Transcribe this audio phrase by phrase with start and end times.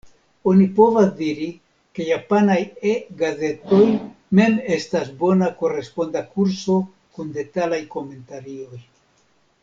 [0.51, 1.47] Oni povas diri,
[1.97, 2.55] ke japanaj
[2.93, 3.83] E-gazetoj
[4.39, 6.79] mem estas bona koresponda kurso
[7.19, 8.81] kun detalaj komentarioj.